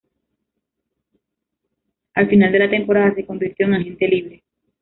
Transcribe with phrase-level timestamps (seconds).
[2.15, 4.41] Al final de la temporada, se convirtió en agente libre.